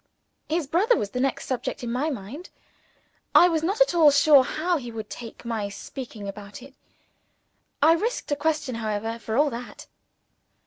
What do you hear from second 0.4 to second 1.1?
His brother